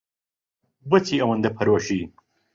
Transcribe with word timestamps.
بۆچی 0.89 1.15
ئەوەندە 1.19 1.49
پەرۆشی؟ 1.57 2.01